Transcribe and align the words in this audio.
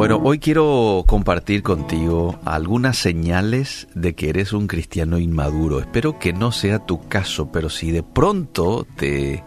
Bueno, 0.00 0.18
hoy 0.24 0.38
quiero 0.38 1.04
compartir 1.06 1.62
contigo 1.62 2.40
algunas 2.46 2.96
señales 2.96 3.86
de 3.94 4.14
que 4.14 4.30
eres 4.30 4.54
un 4.54 4.66
cristiano 4.66 5.18
inmaduro. 5.18 5.78
Espero 5.78 6.18
que 6.18 6.32
no 6.32 6.52
sea 6.52 6.78
tu 6.78 7.06
caso, 7.06 7.52
pero 7.52 7.68
si 7.68 7.90
de 7.90 8.02
pronto 8.02 8.86
te 8.96 9.44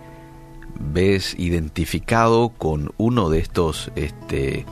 ves 0.79 1.33
identificado 1.39 2.49
con 2.49 2.91
uno 2.97 3.31
de 3.31 3.39
estos, 3.39 3.91
este, 3.95 4.67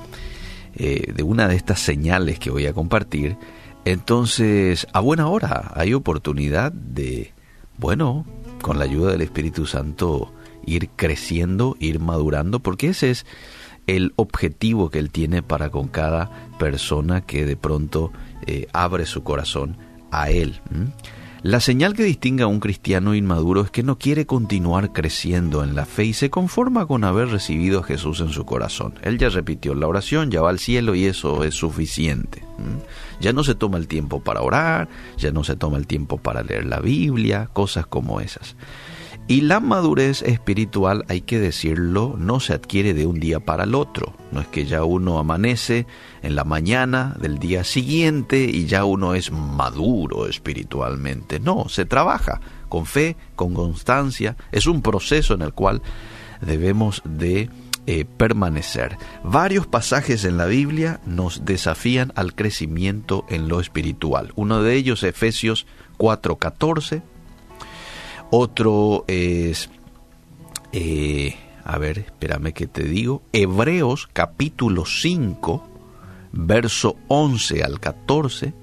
eh, 0.75 1.13
de 1.15 1.23
una 1.23 1.47
de 1.47 1.55
estas 1.55 1.79
señales 1.79 2.37
que 2.37 2.51
voy 2.51 2.67
a 2.67 2.73
compartir, 2.73 3.37
entonces 3.83 4.85
a 4.93 4.99
buena 4.99 5.29
hora 5.29 5.71
hay 5.73 5.95
oportunidad 5.95 6.71
de, 6.71 7.33
bueno, 7.79 8.27
con 8.61 8.77
la 8.77 8.85
ayuda 8.85 9.13
del 9.13 9.21
Espíritu 9.21 9.65
Santo 9.65 10.31
ir 10.63 10.89
creciendo, 10.95 11.75
ir 11.79 11.99
madurando, 11.99 12.59
porque 12.59 12.89
ese 12.89 13.09
es 13.09 13.25
el 13.95 14.13
objetivo 14.15 14.89
que 14.89 14.99
Él 14.99 15.11
tiene 15.11 15.43
para 15.43 15.69
con 15.69 15.87
cada 15.87 16.31
persona 16.57 17.21
que 17.21 17.45
de 17.45 17.57
pronto 17.57 18.11
eh, 18.47 18.67
abre 18.71 19.05
su 19.05 19.23
corazón 19.23 19.77
a 20.11 20.29
Él. 20.29 20.61
La 21.43 21.59
señal 21.59 21.95
que 21.95 22.03
distingue 22.03 22.43
a 22.43 22.47
un 22.47 22.59
cristiano 22.59 23.15
inmaduro 23.15 23.61
es 23.61 23.71
que 23.71 23.83
no 23.83 23.97
quiere 23.97 24.25
continuar 24.25 24.93
creciendo 24.93 25.63
en 25.63 25.75
la 25.75 25.85
fe 25.85 26.05
y 26.05 26.13
se 26.13 26.29
conforma 26.29 26.85
con 26.85 27.03
haber 27.03 27.29
recibido 27.29 27.79
a 27.79 27.83
Jesús 27.83 28.21
en 28.21 28.29
su 28.29 28.45
corazón. 28.45 28.93
Él 29.01 29.17
ya 29.17 29.29
repitió 29.29 29.73
la 29.73 29.87
oración, 29.87 30.29
ya 30.29 30.41
va 30.41 30.51
al 30.51 30.59
cielo 30.59 30.93
y 30.93 31.05
eso 31.05 31.43
es 31.43 31.55
suficiente. 31.55 32.43
Ya 33.19 33.33
no 33.33 33.43
se 33.43 33.55
toma 33.55 33.77
el 33.77 33.87
tiempo 33.87 34.21
para 34.21 34.41
orar, 34.41 34.87
ya 35.17 35.31
no 35.31 35.43
se 35.43 35.55
toma 35.55 35.77
el 35.77 35.87
tiempo 35.87 36.17
para 36.17 36.43
leer 36.43 36.65
la 36.65 36.79
Biblia, 36.79 37.49
cosas 37.51 37.87
como 37.87 38.21
esas. 38.21 38.55
Y 39.31 39.39
la 39.39 39.61
madurez 39.61 40.23
espiritual, 40.23 41.05
hay 41.07 41.21
que 41.21 41.39
decirlo, 41.39 42.15
no 42.17 42.41
se 42.41 42.51
adquiere 42.51 42.93
de 42.93 43.05
un 43.05 43.21
día 43.21 43.39
para 43.39 43.63
el 43.63 43.75
otro. 43.75 44.13
No 44.33 44.41
es 44.41 44.47
que 44.47 44.65
ya 44.65 44.83
uno 44.83 45.19
amanece 45.19 45.87
en 46.21 46.35
la 46.35 46.43
mañana 46.43 47.15
del 47.17 47.39
día 47.39 47.63
siguiente 47.63 48.43
y 48.43 48.65
ya 48.65 48.83
uno 48.83 49.15
es 49.15 49.31
maduro 49.31 50.27
espiritualmente. 50.27 51.39
No, 51.39 51.69
se 51.69 51.85
trabaja 51.85 52.41
con 52.67 52.85
fe, 52.85 53.15
con 53.37 53.53
constancia. 53.53 54.35
Es 54.51 54.67
un 54.67 54.81
proceso 54.81 55.33
en 55.33 55.43
el 55.43 55.53
cual 55.53 55.81
debemos 56.41 57.01
de 57.05 57.49
eh, 57.85 58.03
permanecer. 58.03 58.97
Varios 59.23 59.65
pasajes 59.65 60.25
en 60.25 60.35
la 60.35 60.47
Biblia 60.47 60.99
nos 61.05 61.45
desafían 61.45 62.11
al 62.17 62.35
crecimiento 62.35 63.25
en 63.29 63.47
lo 63.47 63.61
espiritual. 63.61 64.33
Uno 64.35 64.61
de 64.61 64.75
ellos, 64.75 65.03
Efesios 65.03 65.67
4:14 65.97 67.01
otro 68.31 69.05
es, 69.07 69.69
eh, 70.71 71.35
a 71.63 71.77
ver, 71.77 71.99
espérame 71.99 72.53
que 72.53 72.67
te 72.67 72.83
digo, 72.83 73.21
Hebreos 73.33 74.09
capítulo 74.11 74.85
5, 74.85 75.67
verso 76.31 76.95
11 77.09 77.63
al 77.63 77.79
14, 77.79 78.53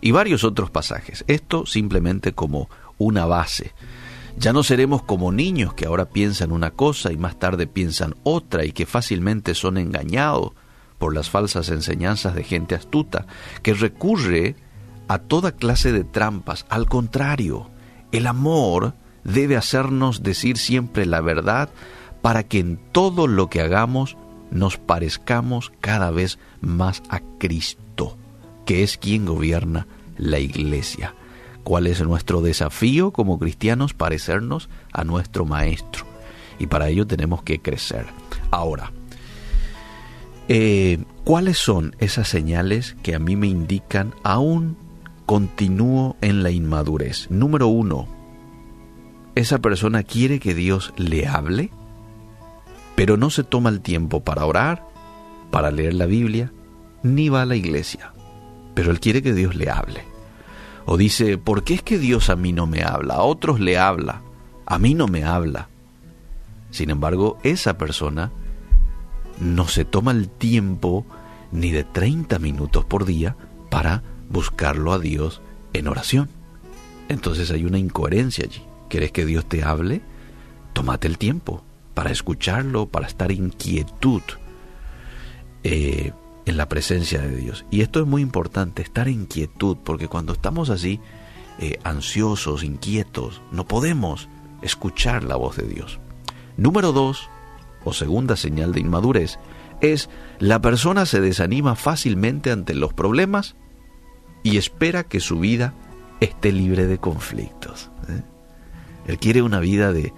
y 0.00 0.10
varios 0.10 0.44
otros 0.44 0.70
pasajes. 0.70 1.24
Esto 1.28 1.64
simplemente 1.66 2.32
como 2.32 2.68
una 2.98 3.24
base. 3.26 3.72
Ya 4.36 4.52
no 4.52 4.64
seremos 4.64 5.02
como 5.02 5.30
niños 5.30 5.74
que 5.74 5.86
ahora 5.86 6.06
piensan 6.06 6.50
una 6.50 6.72
cosa 6.72 7.12
y 7.12 7.16
más 7.16 7.38
tarde 7.38 7.66
piensan 7.66 8.16
otra 8.24 8.64
y 8.64 8.72
que 8.72 8.84
fácilmente 8.84 9.54
son 9.54 9.78
engañados 9.78 10.50
por 10.98 11.14
las 11.14 11.30
falsas 11.30 11.68
enseñanzas 11.68 12.34
de 12.34 12.42
gente 12.42 12.74
astuta 12.74 13.26
que 13.62 13.74
recurre 13.74 14.56
a 15.06 15.18
toda 15.18 15.52
clase 15.52 15.92
de 15.92 16.02
trampas. 16.02 16.66
Al 16.68 16.86
contrario, 16.86 17.70
el 18.14 18.28
amor 18.28 18.94
debe 19.24 19.56
hacernos 19.56 20.22
decir 20.22 20.56
siempre 20.56 21.04
la 21.04 21.20
verdad 21.20 21.68
para 22.22 22.44
que 22.44 22.60
en 22.60 22.78
todo 22.92 23.26
lo 23.26 23.50
que 23.50 23.60
hagamos 23.60 24.16
nos 24.52 24.78
parezcamos 24.78 25.72
cada 25.80 26.12
vez 26.12 26.38
más 26.60 27.02
a 27.08 27.20
Cristo, 27.38 28.16
que 28.66 28.84
es 28.84 28.98
quien 28.98 29.26
gobierna 29.26 29.88
la 30.16 30.38
iglesia. 30.38 31.14
¿Cuál 31.64 31.88
es 31.88 32.00
nuestro 32.02 32.40
desafío 32.40 33.10
como 33.10 33.38
cristianos? 33.38 33.94
Parecernos 33.94 34.68
a 34.92 35.02
nuestro 35.02 35.44
Maestro. 35.44 36.04
Y 36.60 36.68
para 36.68 36.88
ello 36.88 37.08
tenemos 37.08 37.42
que 37.42 37.60
crecer. 37.60 38.06
Ahora, 38.52 38.92
eh, 40.46 41.02
¿cuáles 41.24 41.58
son 41.58 41.96
esas 41.98 42.28
señales 42.28 42.96
que 43.02 43.16
a 43.16 43.18
mí 43.18 43.34
me 43.34 43.48
indican 43.48 44.14
aún 44.22 44.76
continúo 45.26 46.16
en 46.20 46.42
la 46.42 46.50
inmadurez. 46.50 47.30
Número 47.30 47.68
uno, 47.68 48.08
esa 49.34 49.58
persona 49.58 50.02
quiere 50.02 50.38
que 50.38 50.54
Dios 50.54 50.92
le 50.96 51.26
hable, 51.26 51.70
pero 52.94 53.16
no 53.16 53.30
se 53.30 53.44
toma 53.44 53.70
el 53.70 53.80
tiempo 53.80 54.22
para 54.22 54.46
orar, 54.46 54.86
para 55.50 55.70
leer 55.70 55.94
la 55.94 56.06
Biblia, 56.06 56.52
ni 57.02 57.28
va 57.28 57.42
a 57.42 57.46
la 57.46 57.56
iglesia. 57.56 58.12
Pero 58.74 58.90
él 58.90 59.00
quiere 59.00 59.22
que 59.22 59.34
Dios 59.34 59.54
le 59.54 59.70
hable. 59.70 60.04
O 60.86 60.96
dice, 60.96 61.38
¿por 61.38 61.64
qué 61.64 61.74
es 61.74 61.82
que 61.82 61.98
Dios 61.98 62.28
a 62.30 62.36
mí 62.36 62.52
no 62.52 62.66
me 62.66 62.82
habla? 62.82 63.14
A 63.14 63.22
otros 63.22 63.58
le 63.58 63.78
habla, 63.78 64.22
a 64.66 64.78
mí 64.78 64.94
no 64.94 65.08
me 65.08 65.24
habla. 65.24 65.68
Sin 66.70 66.90
embargo, 66.90 67.38
esa 67.42 67.78
persona 67.78 68.30
no 69.40 69.66
se 69.66 69.84
toma 69.84 70.10
el 70.10 70.28
tiempo 70.28 71.06
ni 71.52 71.70
de 71.70 71.84
30 71.84 72.38
minutos 72.38 72.84
por 72.84 73.04
día 73.04 73.36
para 73.70 74.02
buscarlo 74.34 74.92
a 74.92 74.98
Dios 74.98 75.40
en 75.72 75.88
oración. 75.88 76.28
Entonces 77.08 77.50
hay 77.50 77.64
una 77.64 77.78
incoherencia 77.78 78.44
allí. 78.44 78.62
¿Quieres 78.90 79.12
que 79.12 79.24
Dios 79.24 79.46
te 79.48 79.64
hable? 79.64 80.02
Tómate 80.74 81.08
el 81.08 81.16
tiempo 81.16 81.64
para 81.94 82.10
escucharlo, 82.10 82.86
para 82.86 83.06
estar 83.06 83.32
en 83.32 83.48
quietud 83.50 84.22
eh, 85.62 86.12
en 86.44 86.56
la 86.56 86.68
presencia 86.68 87.22
de 87.22 87.36
Dios. 87.36 87.64
Y 87.70 87.80
esto 87.80 88.00
es 88.00 88.06
muy 88.06 88.20
importante, 88.20 88.82
estar 88.82 89.08
en 89.08 89.24
quietud, 89.24 89.78
porque 89.82 90.08
cuando 90.08 90.34
estamos 90.34 90.68
así, 90.68 91.00
eh, 91.58 91.78
ansiosos, 91.84 92.64
inquietos, 92.64 93.40
no 93.52 93.66
podemos 93.66 94.28
escuchar 94.60 95.24
la 95.24 95.36
voz 95.36 95.56
de 95.56 95.66
Dios. 95.66 96.00
Número 96.56 96.92
dos, 96.92 97.30
o 97.84 97.92
segunda 97.92 98.36
señal 98.36 98.72
de 98.72 98.80
inmadurez, 98.80 99.38
es 99.80 100.10
la 100.38 100.60
persona 100.60 101.06
se 101.06 101.20
desanima 101.20 101.76
fácilmente 101.76 102.50
ante 102.50 102.74
los 102.74 102.92
problemas 102.92 103.54
y 104.44 104.58
espera 104.58 105.02
que 105.02 105.18
su 105.18 105.40
vida 105.40 105.74
esté 106.20 106.52
libre 106.52 106.86
de 106.86 106.98
conflictos. 106.98 107.90
¿eh? 108.08 108.22
Él 109.08 109.18
quiere 109.18 109.42
una 109.42 109.58
vida 109.58 109.92
de 109.92 110.12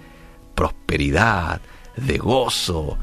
prosperidad, 0.53 1.61
de 1.95 2.17
gozo, 2.17 2.97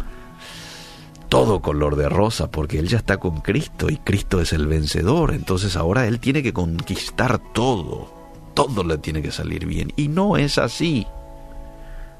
todo 1.28 1.60
color 1.62 1.96
de 1.96 2.08
rosa, 2.08 2.50
porque 2.50 2.78
él 2.78 2.88
ya 2.88 2.98
está 2.98 3.16
con 3.16 3.40
Cristo 3.40 3.88
y 3.90 3.96
Cristo 3.96 4.40
es 4.40 4.52
el 4.52 4.66
vencedor. 4.66 5.32
Entonces 5.32 5.76
ahora 5.76 6.06
él 6.06 6.20
tiene 6.20 6.42
que 6.42 6.52
conquistar 6.52 7.41
todo, 7.52 8.12
todo 8.54 8.84
le 8.84 8.98
tiene 8.98 9.22
que 9.22 9.32
salir 9.32 9.66
bien. 9.66 9.92
Y 9.96 10.08
no 10.08 10.36
es 10.36 10.58
así. 10.58 11.06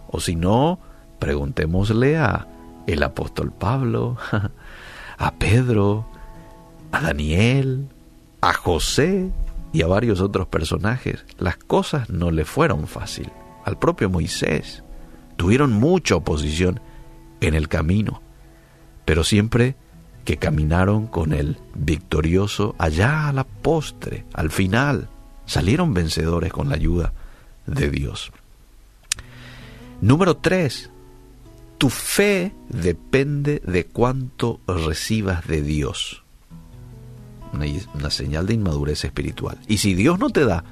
O 0.09 0.19
si 0.19 0.34
no, 0.34 0.78
preguntémosle 1.19 2.16
a 2.16 2.48
el 2.86 3.03
apóstol 3.03 3.53
Pablo, 3.53 4.16
a 5.19 5.34
Pedro, 5.34 6.06
a 6.91 7.00
Daniel, 7.00 7.88
a 8.44 8.53
José 8.53 9.31
y 9.72 9.81
a 9.81 9.87
varios 9.87 10.21
otros 10.21 10.47
personajes, 10.49 11.25
las 11.38 11.56
cosas 11.56 12.10
no 12.10 12.31
le 12.31 12.44
fueron 12.44 12.87
fácil. 12.87 13.31
Al 13.65 13.78
propio 13.78 14.10
Moisés 14.10 14.84
tuvieron 15.38 15.72
mucha 15.72 16.16
oposición 16.16 16.78
en 17.41 17.54
el 17.54 17.69
camino, 17.69 18.21
pero 19.06 19.25
siempre 19.25 19.77
que 20.27 20.37
caminaron 20.37 21.06
con 21.06 21.33
él 21.33 21.56
victorioso 21.75 22.75
allá 22.77 23.28
a 23.28 23.33
la 23.33 23.44
postre, 23.44 24.27
al 24.34 24.50
final, 24.50 25.09
salieron 25.47 25.94
vencedores 25.94 26.53
con 26.53 26.69
la 26.69 26.75
ayuda 26.75 27.15
de 27.66 27.88
Dios. 27.88 28.31
Número 30.03 30.37
3. 30.37 30.91
Tu 31.78 31.88
fe 31.88 32.53
depende 32.69 33.62
de 33.66 33.87
cuánto 33.87 34.60
recibas 34.66 35.47
de 35.47 35.63
Dios 35.63 36.23
una, 37.54 38.10
señal 38.10 38.47
de 38.47 38.54
inmadurez 38.54 39.04
espiritual. 39.04 39.59
Y 39.68 39.78
si 39.78 39.95
Dios 39.95 40.18
no 40.18 40.30
te 40.30 40.45
da 40.45 40.65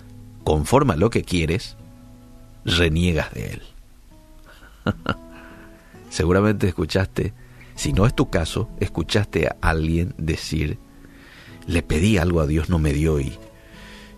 conforme 0.45 0.95
a 0.95 0.97
lo 0.97 1.11
que 1.11 1.23
quieres, 1.23 1.77
reniegas 2.65 3.33
de 3.33 3.53
Él. 3.53 3.63
Seguramente 6.11 6.69
escuchaste, 6.69 7.33
si 7.75 7.93
no 7.93 8.07
es 8.07 8.15
tu 8.15 8.31
caso, 8.31 8.69
escuchaste 8.81 9.49
a 9.49 9.57
alguien 9.61 10.15
decir, 10.19 10.79
le 11.67 11.83
pedí 11.83 12.19
algo 12.19 12.41
a 12.41 12.47
Dios, 12.47 12.69
no 12.69 12.79
me 12.79 12.93
dio 12.93 13.21
y 13.21 13.33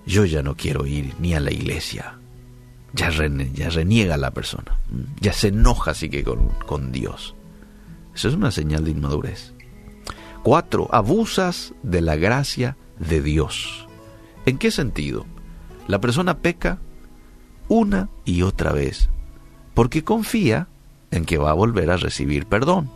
yo 0.06 0.25
ya 0.25 0.43
no 0.43 0.56
quiero 0.56 0.87
ir 0.87 1.14
ni 1.20 1.34
a 1.34 1.40
la 1.40 1.52
iglesia. 1.52 2.19
Ya, 2.93 3.10
ya 3.10 3.70
reniega 3.70 4.17
la 4.17 4.31
persona, 4.31 4.78
ya 5.20 5.32
se 5.32 5.49
enoja 5.49 5.93
así 5.93 6.08
que 6.08 6.22
con, 6.22 6.49
con 6.67 6.93
Dios. 6.93 7.34
Eso 8.14 8.28
es 8.28 8.34
una 8.34 8.52
señal 8.52 8.84
de 8.84 8.93
inmadurez. 8.93 9.54
Cuatro, 10.44 10.91
abusas 10.93 11.73
de 11.82 12.02
la 12.02 12.17
gracia 12.17 12.76
de 12.99 13.23
Dios. 13.23 13.88
¿En 14.44 14.58
qué 14.58 14.70
sentido? 14.70 15.25
La 15.88 16.02
persona 16.02 16.37
peca 16.37 16.81
una 17.69 18.11
y 18.26 18.43
otra 18.43 18.70
vez 18.73 19.08
porque 19.73 20.05
confía 20.05 20.69
en 21.11 21.25
que 21.25 21.38
va 21.38 21.50
a 21.50 21.55
volver 21.55 21.91
a 21.91 21.96
recibir 21.96 22.44
perdón. 22.44 22.91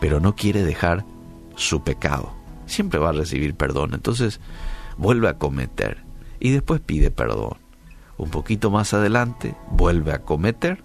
pero 0.00 0.18
no 0.18 0.34
quiere 0.34 0.64
dejar 0.64 1.04
su 1.56 1.84
pecado. 1.84 2.32
Siempre 2.64 2.98
va 2.98 3.10
a 3.10 3.12
recibir 3.12 3.54
perdón. 3.54 3.92
Entonces 3.92 4.40
vuelve 4.96 5.28
a 5.28 5.36
cometer 5.36 6.04
y 6.40 6.52
después 6.52 6.80
pide 6.80 7.10
perdón. 7.10 7.58
Un 8.16 8.30
poquito 8.30 8.70
más 8.70 8.94
adelante 8.94 9.54
vuelve 9.70 10.12
a 10.12 10.22
cometer 10.22 10.82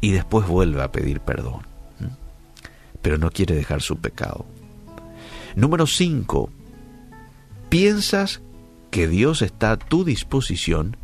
y 0.00 0.12
después 0.12 0.46
vuelve 0.46 0.82
a 0.82 0.92
pedir 0.92 1.20
perdón. 1.20 1.75
Pero 3.06 3.18
no 3.18 3.30
quiere 3.30 3.54
dejar 3.54 3.82
su 3.82 3.98
pecado. 3.98 4.46
Número 5.54 5.86
5. 5.86 6.50
Piensas 7.68 8.40
que 8.90 9.06
Dios 9.06 9.42
está 9.42 9.70
a 9.70 9.76
tu 9.76 10.02
disposición 10.02 10.96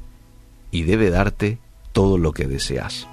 y 0.73 0.83
debe 0.83 1.11
darte 1.11 1.61
todo 1.93 2.19
lo 2.19 2.33
que 2.33 2.49
deseas. 2.49 3.07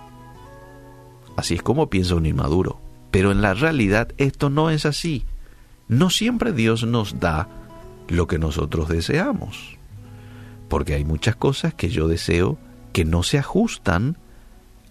Así 1.35 1.53
es 1.53 1.61
como 1.61 1.91
piensa 1.91 2.15
un 2.15 2.25
inmaduro. 2.25 2.81
Pero 3.11 3.31
en 3.31 3.43
la 3.43 3.53
realidad 3.53 4.11
esto 4.17 4.49
no 4.49 4.71
es 4.71 4.87
así. 4.87 5.23
No 5.87 6.09
siempre 6.09 6.51
Dios 6.51 6.83
nos 6.83 7.19
da 7.19 7.47
lo 8.07 8.25
que 8.25 8.39
nosotros 8.39 8.89
deseamos. 8.89 9.77
Porque 10.67 10.95
hay 10.95 11.05
muchas 11.05 11.35
cosas 11.35 11.75
que 11.75 11.89
yo 11.89 12.07
deseo 12.07 12.57
que 12.91 13.05
no 13.05 13.21
se 13.21 13.37
ajustan 13.37 14.17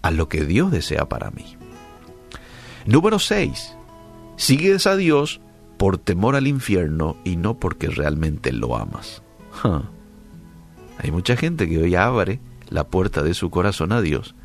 a 0.01 0.09
lo 0.09 0.29
que 0.29 0.45
Dios 0.45 0.71
desea 0.71 1.09
para 1.09 1.31
mí. 1.31 1.57
Número 2.85 3.19
6. 3.19 3.75
Sigues 4.39 4.87
a 4.87 4.95
Dios 4.95 5.41
por 5.77 5.97
temor 5.97 6.37
al 6.37 6.47
infierno 6.47 7.17
y 7.25 7.35
no 7.35 7.59
porque 7.59 7.89
realmente 7.89 8.53
lo 8.53 8.77
amas. 8.77 9.21
Hay 10.97 11.11
mucha 11.11 11.35
gente 11.35 11.67
que 11.67 11.77
hoy 11.77 11.95
abre 11.95 12.39
la 12.69 12.87
puerta 12.87 13.21
de 13.21 13.33
su 13.33 13.49
corazón 13.49 13.91
a 13.91 14.01
Dios, 14.01 14.35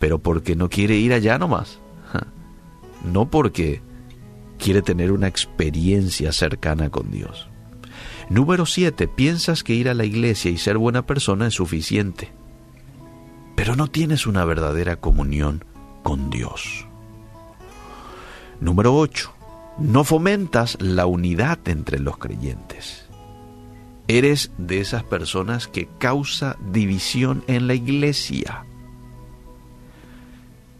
pero 0.00 0.18
porque 0.18 0.56
no 0.56 0.68
quiere 0.68 0.96
ir 0.96 1.12
allá 1.12 1.38
nomás. 1.38 1.78
No 3.04 3.30
porque 3.30 3.80
quiere 4.58 4.82
tener 4.82 5.12
una 5.12 5.28
experiencia 5.28 6.32
cercana 6.32 6.90
con 6.90 7.12
Dios. 7.12 7.48
Número 8.28 8.66
7. 8.66 9.06
Piensas 9.06 9.62
que 9.62 9.74
ir 9.74 9.88
a 9.88 9.94
la 9.94 10.04
iglesia 10.04 10.50
y 10.50 10.58
ser 10.58 10.78
buena 10.78 11.06
persona 11.06 11.46
es 11.46 11.54
suficiente, 11.54 12.32
pero 13.54 13.76
no 13.76 13.86
tienes 13.86 14.26
una 14.26 14.44
verdadera 14.44 14.96
comunión 14.96 15.64
con 16.02 16.28
Dios. 16.28 16.85
Número 18.60 18.96
8. 18.96 19.32
No 19.78 20.04
fomentas 20.04 20.78
la 20.80 21.06
unidad 21.06 21.58
entre 21.68 21.98
los 21.98 22.16
creyentes. 22.16 23.06
Eres 24.08 24.50
de 24.56 24.80
esas 24.80 25.02
personas 25.04 25.68
que 25.68 25.88
causa 25.98 26.56
división 26.72 27.44
en 27.48 27.66
la 27.66 27.74
iglesia. 27.74 28.64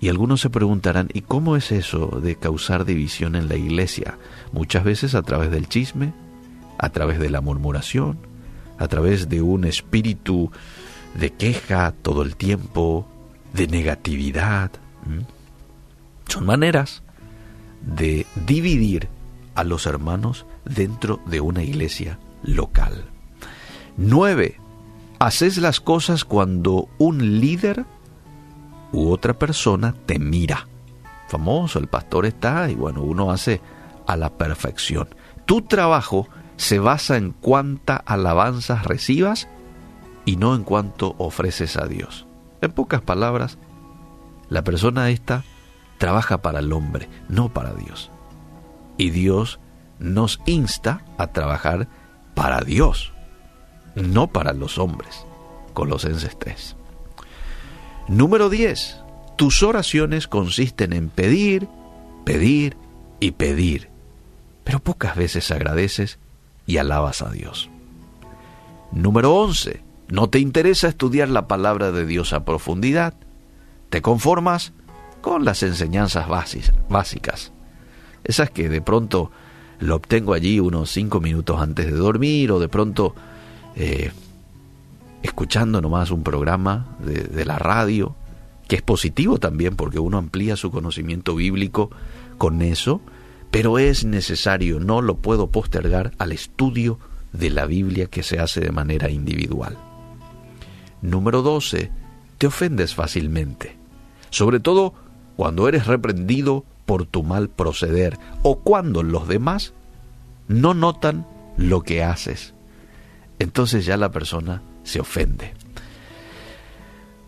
Y 0.00 0.08
algunos 0.08 0.40
se 0.40 0.50
preguntarán, 0.50 1.08
¿y 1.12 1.22
cómo 1.22 1.56
es 1.56 1.72
eso 1.72 2.20
de 2.22 2.36
causar 2.36 2.84
división 2.84 3.34
en 3.34 3.48
la 3.48 3.56
iglesia? 3.56 4.18
Muchas 4.52 4.84
veces 4.84 5.14
a 5.14 5.22
través 5.22 5.50
del 5.50 5.68
chisme, 5.68 6.12
a 6.78 6.90
través 6.90 7.18
de 7.18 7.30
la 7.30 7.40
murmuración, 7.40 8.18
a 8.78 8.88
través 8.88 9.28
de 9.28 9.42
un 9.42 9.64
espíritu 9.64 10.50
de 11.14 11.30
queja 11.30 11.92
todo 12.02 12.22
el 12.22 12.36
tiempo, 12.36 13.06
de 13.52 13.66
negatividad. 13.66 14.70
Son 16.28 16.46
maneras 16.46 17.02
de 17.86 18.26
dividir 18.46 19.08
a 19.54 19.64
los 19.64 19.86
hermanos 19.86 20.44
dentro 20.64 21.20
de 21.26 21.40
una 21.40 21.62
iglesia 21.62 22.18
local. 22.42 23.06
9. 23.96 24.60
Haces 25.18 25.56
las 25.56 25.80
cosas 25.80 26.24
cuando 26.24 26.88
un 26.98 27.40
líder 27.40 27.86
u 28.92 29.10
otra 29.10 29.32
persona 29.32 29.94
te 30.04 30.18
mira. 30.18 30.68
Famoso, 31.28 31.78
el 31.78 31.88
pastor 31.88 32.26
está 32.26 32.70
y 32.70 32.74
bueno, 32.74 33.02
uno 33.02 33.30
hace 33.30 33.60
a 34.06 34.16
la 34.16 34.30
perfección. 34.30 35.08
Tu 35.46 35.62
trabajo 35.62 36.28
se 36.56 36.78
basa 36.78 37.16
en 37.16 37.32
cuánta 37.32 37.96
alabanzas 37.96 38.84
recibas 38.84 39.48
y 40.24 40.36
no 40.36 40.54
en 40.54 40.64
cuánto 40.64 41.14
ofreces 41.18 41.76
a 41.76 41.86
Dios. 41.86 42.26
En 42.60 42.72
pocas 42.72 43.00
palabras, 43.00 43.58
la 44.48 44.62
persona 44.62 45.10
esta 45.10 45.44
trabaja 45.98 46.42
para 46.42 46.60
el 46.60 46.72
hombre, 46.72 47.08
no 47.28 47.48
para 47.52 47.72
Dios. 47.74 48.10
Y 48.98 49.10
Dios 49.10 49.60
nos 49.98 50.40
insta 50.46 51.04
a 51.18 51.28
trabajar 51.28 51.88
para 52.34 52.60
Dios, 52.60 53.12
no 53.94 54.28
para 54.28 54.52
los 54.52 54.78
hombres. 54.78 55.24
Colosenses 55.72 56.38
3. 56.38 56.76
Número 58.08 58.48
10. 58.48 58.98
Tus 59.36 59.62
oraciones 59.62 60.28
consisten 60.28 60.92
en 60.92 61.08
pedir, 61.08 61.68
pedir 62.24 62.76
y 63.20 63.32
pedir, 63.32 63.90
pero 64.64 64.80
pocas 64.80 65.16
veces 65.16 65.50
agradeces 65.50 66.18
y 66.66 66.78
alabas 66.78 67.22
a 67.22 67.30
Dios. 67.30 67.68
Número 68.92 69.34
11. 69.34 69.82
No 70.08 70.30
te 70.30 70.38
interesa 70.38 70.88
estudiar 70.88 71.28
la 71.28 71.48
palabra 71.48 71.90
de 71.90 72.06
Dios 72.06 72.32
a 72.32 72.44
profundidad. 72.44 73.14
Te 73.90 74.02
conformas 74.02 74.72
con 75.20 75.44
las 75.44 75.62
enseñanzas 75.62 76.26
básicas. 76.88 77.52
Esas 78.24 78.50
que 78.50 78.68
de 78.68 78.80
pronto 78.80 79.30
lo 79.78 79.96
obtengo 79.96 80.32
allí 80.34 80.60
unos 80.60 80.90
cinco 80.90 81.20
minutos 81.20 81.60
antes 81.60 81.86
de 81.86 81.92
dormir 81.92 82.50
o 82.50 82.58
de 82.58 82.68
pronto 82.68 83.14
eh, 83.74 84.10
escuchando 85.22 85.80
nomás 85.80 86.10
un 86.10 86.22
programa 86.22 86.96
de, 87.00 87.44
la 87.44 87.58
radio, 87.58 88.14
que 88.68 88.76
es 88.76 88.82
positivo 88.82 89.38
también 89.38 89.76
porque 89.76 89.98
uno 89.98 90.18
amplía 90.18 90.56
su 90.56 90.70
conocimiento 90.70 91.34
bíblico 91.34 91.90
con 92.38 92.62
eso, 92.62 93.00
pero 93.50 93.78
es 93.78 94.04
necesario, 94.04 94.80
no 94.80 95.02
lo 95.02 95.16
puedo 95.16 95.48
postergar 95.48 96.12
al 96.18 96.32
estudio 96.32 96.98
de 97.32 97.50
la 97.50 97.66
Biblia 97.66 98.06
que 98.06 98.22
se 98.22 98.38
hace 98.38 98.60
de 98.60 98.72
manera 98.72 99.10
individual. 99.10 99.76
Número 101.02 101.42
12. 101.42 101.90
Te 102.38 102.46
ofendes 102.46 102.94
fácilmente, 102.94 103.76
sobre 104.30 104.60
todo 104.60 104.94
cuando 105.36 105.68
eres 105.68 105.86
reprendido 105.86 106.64
por 106.84 107.06
tu 107.06 107.22
mal 107.22 107.48
proceder 107.48 108.18
o 108.42 108.60
cuando 108.60 109.02
los 109.02 109.28
demás 109.28 109.74
no 110.48 110.74
notan 110.74 111.26
lo 111.56 111.82
que 111.82 112.02
haces. 112.02 112.54
Entonces 113.38 113.84
ya 113.84 113.96
la 113.96 114.10
persona 114.10 114.62
se 114.82 115.00
ofende. 115.00 115.54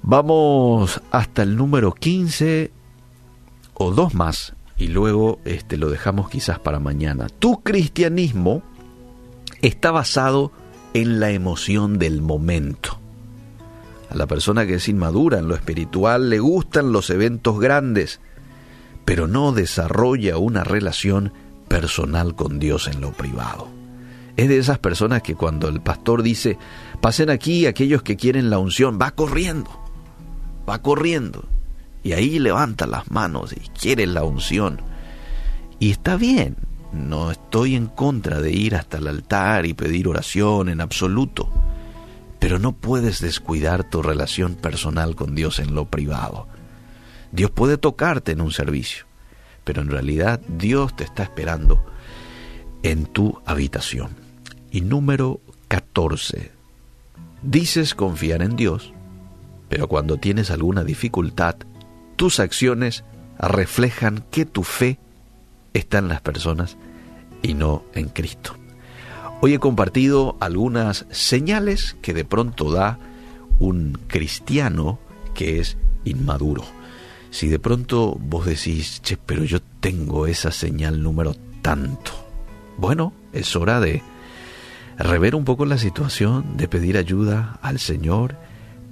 Vamos 0.03 1.03
hasta 1.11 1.43
el 1.43 1.57
número 1.57 1.93
15 1.93 2.71
o 3.75 3.91
dos 3.91 4.15
más 4.15 4.55
y 4.79 4.89
luego 4.89 5.41
este 5.45 5.77
lo 5.77 5.91
dejamos 5.91 6.31
quizás 6.31 6.59
para 6.59 6.79
mañana. 6.79 7.27
Tu 7.39 7.63
cristianismo 7.63 8.63
está 9.61 9.91
basado 9.91 10.53
en 10.95 11.21
la 11.21 11.31
emoción 11.31 11.99
del 11.99 12.23
momento. 12.23 12.98
A 14.11 14.15
la 14.15 14.27
persona 14.27 14.67
que 14.67 14.75
es 14.75 14.89
inmadura 14.89 15.39
en 15.39 15.49
lo 15.49 15.55
espiritual 15.55 16.31
le 16.31 16.39
gustan 16.39 16.93
los 16.93 17.11
eventos 17.11 17.61
grandes, 17.61 18.21
pero 19.05 19.27
no 19.27 19.53
desarrolla 19.53 20.39
una 20.39 20.65
relación 20.65 21.33
personal 21.69 22.35
con 22.35 22.59
Dios 22.59 22.89
en 22.89 23.01
lo 23.01 23.13
privado. 23.13 23.69
Es 24.37 24.49
de 24.49 24.59
esas 24.59 24.79
personas 24.79 25.23
que 25.23 25.35
cuando 25.35 25.69
el 25.69 25.81
pastor 25.81 26.23
dice, 26.23 26.59
Pasen 27.01 27.31
aquí 27.31 27.67
aquellos 27.67 28.03
que 28.03 28.17
quieren 28.17 28.51
la 28.51 28.59
unción. 28.59 28.99
Va 29.01 29.13
corriendo, 29.13 29.71
va 30.69 30.83
corriendo. 30.83 31.45
Y 32.03 32.13
ahí 32.13 32.39
levanta 32.39 32.87
las 32.87 33.11
manos 33.11 33.53
y 33.53 33.61
quiere 33.79 34.07
la 34.07 34.25
unción. 34.25 34.81
Y 35.79 35.91
está 35.91 36.17
bien, 36.17 36.57
no 36.93 37.31
estoy 37.31 37.77
en 37.77 37.87
contra 37.87 38.41
de 38.41 38.51
ir 38.51 38.75
hasta 38.75 38.99
el 38.99 39.07
altar 39.07 39.67
y 39.67 39.75
pedir 39.75 40.09
oración 40.09 40.69
en 40.69 40.81
absoluto. 40.81 41.51
Pero 42.39 42.59
no 42.59 42.73
puedes 42.73 43.21
descuidar 43.21 43.89
tu 43.89 44.03
relación 44.03 44.55
personal 44.55 45.17
con 45.17 45.35
Dios 45.35 45.59
en 45.59 45.75
lo 45.75 45.87
privado. 45.87 46.47
Dios 47.33 47.51
puede 47.51 47.79
tocarte 47.79 48.33
en 48.33 48.41
un 48.41 48.53
servicio, 48.53 49.05
pero 49.65 49.83
en 49.83 49.91
realidad 49.91 50.41
Dios 50.49 50.97
te 50.97 51.05
está 51.05 51.25
esperando 51.25 51.85
en 52.83 53.07
tu 53.07 53.41
habitación. 53.45 54.11
Y 54.71 54.81
número 54.81 55.41
14. 55.69 56.53
Dices 57.43 57.95
confiar 57.95 58.43
en 58.43 58.57
Dios, 58.57 58.93
pero 59.69 59.89
cuando 59.89 60.17
tienes 60.17 60.51
alguna 60.51 60.85
dificultad, 60.85 61.57
tus 62.17 62.41
acciones 62.41 63.05
reflejan 63.39 64.25
que 64.31 64.45
tu 64.45 64.65
fe 64.65 64.99
está 65.73 65.99
en 65.99 66.09
las 66.09 66.21
personas 66.21 66.77
y 67.43 67.55
no 67.55 67.85
en 67.95 68.09
Cristo. 68.09 68.57
Hoy 69.41 69.55
he 69.55 69.59
compartido 69.61 70.37
algunas 70.41 71.07
señales 71.11 71.97
que 72.03 72.13
de 72.13 72.25
pronto 72.25 72.73
da 72.73 72.99
un 73.61 73.97
cristiano 74.09 74.99
que 75.35 75.61
es 75.61 75.77
inmaduro. 76.05 76.65
Si 77.31 77.47
de 77.47 77.61
pronto 77.61 78.17
vos 78.19 78.47
decís, 78.47 79.01
che, 79.01 79.17
pero 79.17 79.45
yo 79.45 79.61
tengo 79.81 80.27
esa 80.27 80.51
señal 80.51 81.05
número 81.05 81.37
tanto, 81.63 82.11
bueno, 82.79 83.13
es 83.33 83.55
hora 83.55 83.79
de 83.79 84.03
rever 84.99 85.37
un 85.37 85.45
poco 85.45 85.67
la 85.67 85.79
situación, 85.79 86.57
de 86.57 86.67
pedir 86.67 86.99
ayuda 86.99 87.61
al 87.63 87.79
Señor, 87.79 88.35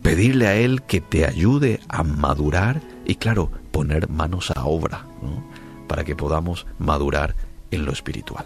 pedirle 0.02 0.46
a 0.46 0.54
Él 0.54 0.82
que 0.82 1.00
te 1.00 1.26
ayude 1.26 1.80
a 1.88 2.04
madurar 2.04 2.80
y 3.04 3.16
claro, 3.16 3.50
poner 3.72 4.08
manos 4.08 4.52
a 4.54 4.64
obra 4.64 5.06
para 5.88 6.04
que 6.04 6.14
podamos 6.14 6.66
madurar 6.78 7.34
en 7.72 7.84
lo 7.84 7.90
espiritual. 7.92 8.44